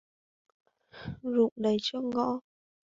Rụng 1.33 1.53
đầy 1.55 1.77
trước 1.81 2.01
ngõ 2.03 2.39